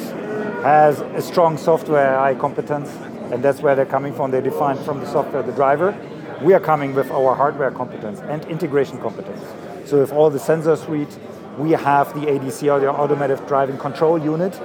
has 0.63 1.01
a 1.01 1.21
strong 1.21 1.57
software 1.59 2.15
AI 2.15 2.33
competence, 2.33 2.89
and 3.35 3.43
that's 3.43 3.59
where 3.59 3.75
they're 3.75 3.85
coming 3.85 4.13
from. 4.13 4.31
They 4.31 4.39
define 4.39 4.77
from 4.85 5.01
the 5.01 5.11
software 5.11 5.43
the 5.43 5.51
driver. 5.51 5.93
We 6.41 6.53
are 6.53 6.59
coming 6.61 6.95
with 6.95 7.11
our 7.11 7.35
hardware 7.35 7.69
competence 7.69 8.21
and 8.21 8.45
integration 8.45 8.97
competence. 9.01 9.41
So 9.89 9.99
with 9.99 10.13
all 10.13 10.29
the 10.29 10.39
sensor 10.39 10.77
suite, 10.77 11.19
we 11.57 11.71
have 11.71 12.13
the 12.13 12.27
ADC 12.27 12.71
or 12.73 12.79
the 12.79 12.87
automatic 12.89 13.45
driving 13.45 13.77
control 13.77 14.17
unit 14.17 14.55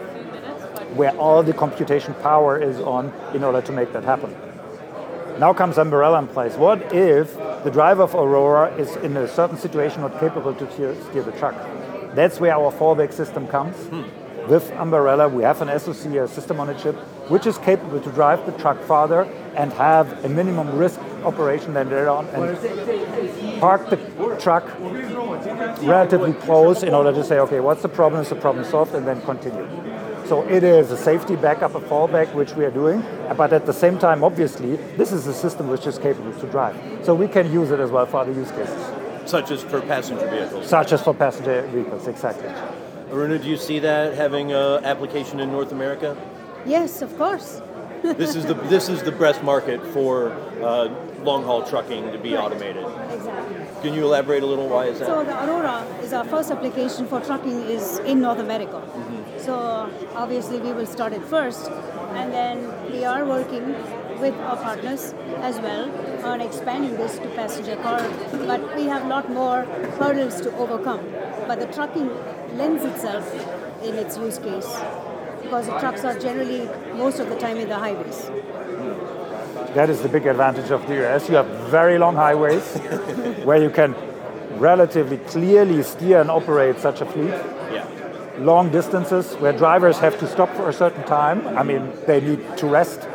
where 0.94 1.10
all 1.18 1.42
the 1.42 1.52
computation 1.52 2.14
power 2.22 2.56
is 2.58 2.78
on 2.78 3.12
in 3.34 3.42
order 3.42 3.60
to 3.60 3.72
make 3.72 3.92
that 3.92 4.04
happen. 4.04 4.32
Now 5.40 5.52
comes 5.52 5.74
Ambarella 5.74 6.20
in 6.20 6.28
place. 6.28 6.54
What 6.54 6.92
if 6.94 7.34
the 7.64 7.72
driver 7.72 8.04
of 8.04 8.14
Aurora 8.14 8.72
is 8.76 8.94
in 8.96 9.16
a 9.16 9.26
certain 9.26 9.56
situation 9.56 10.02
not 10.02 10.20
capable 10.20 10.54
to 10.54 10.72
steer, 10.72 10.94
steer 11.10 11.24
the 11.24 11.32
truck? 11.32 11.56
That's 12.14 12.38
where 12.38 12.54
our 12.54 12.70
fallback 12.72 13.12
system 13.12 13.48
comes. 13.48 13.74
Hmm. 13.88 14.02
With 14.48 14.70
Ambarella, 14.70 15.28
we 15.28 15.42
have 15.42 15.60
an 15.60 15.76
SoC, 15.76 16.14
a 16.14 16.28
system 16.28 16.60
on 16.60 16.70
a 16.70 16.78
chip, 16.80 16.96
which 17.30 17.46
is 17.46 17.56
capable 17.58 18.00
to 18.00 18.10
drive 18.10 18.44
the 18.44 18.52
truck 18.52 18.78
farther 18.82 19.22
and 19.54 19.72
have 19.72 20.24
a 20.24 20.28
minimum 20.28 20.76
risk 20.76 21.00
operation 21.24 21.74
then 21.74 21.88
later 21.88 22.08
on 22.08 22.26
and 22.28 23.60
park 23.60 23.88
the 23.88 23.96
truck 24.40 24.64
relatively 25.82 26.32
close 26.32 26.82
in 26.82 26.92
order 26.92 27.12
to 27.12 27.22
say, 27.24 27.38
okay, 27.38 27.60
what's 27.60 27.82
the 27.82 27.88
problem? 27.88 28.20
Is 28.20 28.28
the 28.28 28.36
problem 28.36 28.64
solved? 28.64 28.94
And 28.94 29.06
then 29.06 29.20
continue. 29.22 29.68
So 30.26 30.46
it 30.48 30.62
is 30.62 30.90
a 30.90 30.96
safety 30.96 31.36
backup, 31.36 31.74
a 31.74 31.80
fallback, 31.80 32.32
which 32.34 32.52
we 32.54 32.64
are 32.64 32.70
doing. 32.70 33.04
But 33.36 33.52
at 33.52 33.66
the 33.66 33.72
same 33.72 33.98
time, 33.98 34.22
obviously, 34.22 34.76
this 34.96 35.12
is 35.12 35.26
a 35.26 35.34
system 35.34 35.68
which 35.68 35.86
is 35.86 35.98
capable 35.98 36.32
to 36.32 36.46
drive. 36.46 36.76
So 37.04 37.14
we 37.14 37.28
can 37.28 37.52
use 37.52 37.70
it 37.70 37.80
as 37.80 37.90
well 37.90 38.06
for 38.06 38.18
other 38.18 38.32
use 38.32 38.50
cases. 38.52 39.30
Such 39.30 39.50
as 39.50 39.62
for 39.62 39.80
passenger 39.80 40.28
vehicles. 40.28 40.68
Such 40.68 40.92
as 40.92 41.02
for 41.02 41.14
passenger 41.14 41.62
vehicles, 41.62 42.06
exactly. 42.06 42.48
Aruna, 43.10 43.42
do 43.42 43.48
you 43.48 43.56
see 43.56 43.80
that 43.80 44.14
having 44.14 44.52
an 44.52 44.84
application 44.84 45.40
in 45.40 45.50
North 45.50 45.72
America? 45.72 46.16
Yes, 46.66 47.02
of 47.02 47.16
course. 47.16 47.62
this 48.02 48.34
is 48.34 48.46
the 48.46 48.54
this 48.54 48.88
is 48.88 49.02
the 49.02 49.12
best 49.12 49.42
market 49.42 49.84
for 49.92 50.32
uh, 50.62 50.88
long 51.22 51.44
haul 51.44 51.62
trucking 51.62 52.12
to 52.12 52.18
be 52.18 52.34
right. 52.34 52.44
automated. 52.44 52.84
Exactly. 53.12 53.66
Can 53.82 53.94
you 53.94 54.04
elaborate 54.04 54.42
a 54.42 54.46
little? 54.46 54.68
Why 54.68 54.86
is 54.86 54.98
that? 54.98 55.06
So 55.06 55.24
the 55.24 55.36
Aurora 55.44 55.86
is 56.02 56.12
our 56.12 56.24
first 56.24 56.50
application 56.50 57.06
for 57.06 57.20
trucking 57.20 57.62
is 57.76 57.98
in 58.00 58.20
North 58.20 58.38
America. 58.38 58.80
Mm-hmm. 58.80 59.38
So 59.40 59.90
obviously 60.14 60.60
we 60.60 60.72
will 60.72 60.86
start 60.86 61.12
it 61.12 61.22
first, 61.22 61.70
and 62.12 62.32
then 62.32 62.92
we 62.92 63.04
are 63.04 63.24
working 63.24 63.74
with 64.20 64.34
our 64.34 64.56
partners 64.56 65.14
as 65.38 65.58
well 65.60 65.90
on 66.24 66.40
expanding 66.40 66.96
this 66.96 67.18
to 67.18 67.28
passenger 67.30 67.76
car. 67.76 68.00
But 68.32 68.76
we 68.76 68.84
have 68.84 69.04
a 69.04 69.08
lot 69.08 69.30
more 69.30 69.64
hurdles 69.98 70.40
to 70.42 70.54
overcome. 70.56 71.00
But 71.46 71.60
the 71.60 71.66
trucking 71.66 72.10
lends 72.56 72.84
itself 72.84 73.32
in 73.82 73.94
its 73.94 74.16
use 74.18 74.38
case 74.38 74.68
because 75.50 75.66
the 75.66 75.80
trucks 75.80 76.04
are 76.04 76.16
generally 76.16 76.68
most 76.96 77.18
of 77.18 77.28
the 77.28 77.34
time 77.34 77.56
in 77.56 77.68
the 77.68 77.74
highways. 77.74 78.30
That 79.74 79.90
is 79.90 80.00
the 80.00 80.08
big 80.08 80.26
advantage 80.26 80.70
of 80.70 80.86
the 80.86 81.04
US. 81.04 81.28
You 81.28 81.34
have 81.34 81.46
very 81.70 81.98
long 81.98 82.14
highways 82.14 82.76
where 83.44 83.60
you 83.60 83.68
can 83.68 83.96
relatively 84.60 85.16
clearly 85.16 85.82
steer 85.82 86.20
and 86.20 86.30
operate 86.30 86.78
such 86.78 87.00
a 87.00 87.04
fleet. 87.06 87.34
Yeah. 87.74 87.84
Long 88.38 88.70
distances 88.70 89.34
where 89.40 89.52
drivers 89.52 89.98
have 89.98 90.20
to 90.20 90.28
stop 90.28 90.54
for 90.54 90.68
a 90.68 90.72
certain 90.72 91.02
time. 91.02 91.44
I 91.58 91.64
mean, 91.64 91.90
they 92.06 92.20
need 92.20 92.56
to 92.58 92.66
rest. 92.68 93.08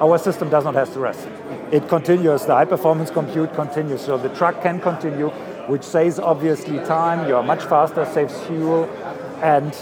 Our 0.00 0.18
system 0.18 0.50
does 0.50 0.64
not 0.64 0.74
have 0.74 0.92
to 0.94 0.98
rest. 0.98 1.28
It 1.70 1.88
continues, 1.88 2.44
the 2.44 2.54
high 2.54 2.64
performance 2.64 3.10
compute 3.12 3.54
continues, 3.54 4.00
so 4.00 4.18
the 4.18 4.30
truck 4.30 4.62
can 4.62 4.80
continue, 4.80 5.28
which 5.68 5.84
saves 5.84 6.18
obviously 6.18 6.78
time, 6.78 7.28
you're 7.28 7.44
much 7.44 7.62
faster, 7.62 8.04
saves 8.04 8.36
fuel, 8.46 8.86
and 9.42 9.72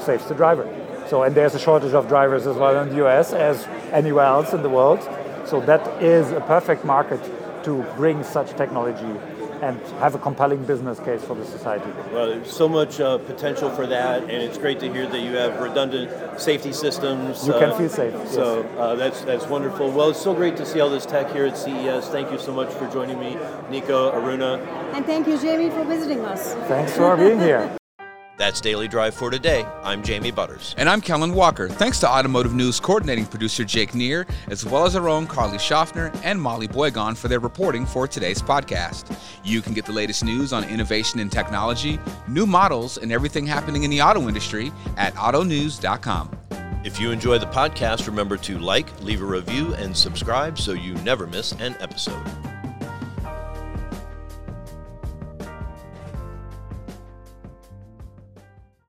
saves 0.00 0.26
the 0.26 0.34
driver. 0.34 0.81
So, 1.12 1.24
and 1.24 1.34
there's 1.34 1.54
a 1.54 1.58
shortage 1.58 1.92
of 1.92 2.08
drivers 2.08 2.46
as 2.46 2.56
well 2.56 2.82
in 2.82 2.88
the 2.88 3.06
US 3.06 3.34
as 3.34 3.66
anywhere 3.92 4.24
else 4.24 4.54
in 4.54 4.62
the 4.62 4.70
world. 4.70 4.98
So 5.44 5.60
that 5.60 6.02
is 6.02 6.32
a 6.32 6.40
perfect 6.40 6.86
market 6.86 7.20
to 7.64 7.82
bring 7.98 8.24
such 8.24 8.56
technology 8.56 9.14
and 9.60 9.78
have 10.00 10.14
a 10.14 10.18
compelling 10.18 10.64
business 10.64 10.98
case 11.00 11.22
for 11.22 11.36
the 11.36 11.44
society. 11.44 11.90
Well, 12.14 12.28
there's 12.28 12.50
so 12.50 12.66
much 12.66 12.98
uh, 12.98 13.18
potential 13.18 13.68
for 13.68 13.86
that, 13.88 14.22
and 14.22 14.30
it's 14.46 14.56
great 14.56 14.80
to 14.80 14.90
hear 14.90 15.06
that 15.06 15.20
you 15.20 15.32
have 15.36 15.60
redundant 15.60 16.40
safety 16.40 16.72
systems. 16.72 17.46
You 17.46 17.52
uh, 17.52 17.58
can 17.58 17.76
feel 17.76 17.90
safe. 17.90 18.16
So 18.30 18.62
uh, 18.78 18.94
that's 18.94 19.20
that's 19.20 19.46
wonderful. 19.48 19.90
Well, 19.90 20.08
it's 20.08 20.22
so 20.22 20.32
great 20.32 20.56
to 20.56 20.64
see 20.64 20.80
all 20.80 20.88
this 20.88 21.04
tech 21.04 21.30
here 21.30 21.44
at 21.44 21.58
CES. 21.58 22.08
Thank 22.08 22.32
you 22.32 22.38
so 22.38 22.54
much 22.54 22.72
for 22.72 22.88
joining 22.90 23.20
me, 23.20 23.36
Nico, 23.68 24.10
Aruna. 24.12 24.66
And 24.94 25.04
thank 25.04 25.28
you, 25.28 25.36
Jamie, 25.38 25.68
for 25.68 25.84
visiting 25.84 26.24
us. 26.24 26.54
Thanks 26.72 26.96
for 26.96 27.18
being 27.18 27.38
here. 27.38 27.76
That's 28.38 28.60
Daily 28.60 28.88
Drive 28.88 29.14
for 29.14 29.30
today. 29.30 29.64
I'm 29.82 30.02
Jamie 30.02 30.30
Butters. 30.30 30.74
And 30.78 30.88
I'm 30.88 31.00
Kellen 31.00 31.34
Walker. 31.34 31.68
Thanks 31.68 32.00
to 32.00 32.08
Automotive 32.08 32.54
News 32.54 32.80
coordinating 32.80 33.26
producer 33.26 33.62
Jake 33.64 33.94
Neer, 33.94 34.26
as 34.48 34.64
well 34.64 34.86
as 34.86 34.96
our 34.96 35.08
own 35.08 35.26
Carly 35.26 35.58
Schaffner 35.58 36.10
and 36.24 36.40
Molly 36.40 36.66
Boigon 36.66 37.16
for 37.16 37.28
their 37.28 37.40
reporting 37.40 37.84
for 37.84 38.08
today's 38.08 38.40
podcast. 38.40 39.16
You 39.44 39.60
can 39.60 39.74
get 39.74 39.84
the 39.84 39.92
latest 39.92 40.24
news 40.24 40.52
on 40.52 40.64
innovation 40.64 41.20
and 41.20 41.30
technology, 41.30 42.00
new 42.26 42.46
models, 42.46 42.96
and 42.96 43.12
everything 43.12 43.46
happening 43.46 43.84
in 43.84 43.90
the 43.90 44.00
auto 44.00 44.26
industry 44.26 44.72
at 44.96 45.14
autonews.com. 45.14 46.30
If 46.84 46.98
you 46.98 47.12
enjoy 47.12 47.38
the 47.38 47.46
podcast, 47.46 48.06
remember 48.06 48.36
to 48.38 48.58
like, 48.58 49.00
leave 49.02 49.22
a 49.22 49.26
review, 49.26 49.74
and 49.74 49.96
subscribe 49.96 50.58
so 50.58 50.72
you 50.72 50.94
never 50.96 51.26
miss 51.26 51.52
an 51.52 51.76
episode. 51.80 52.26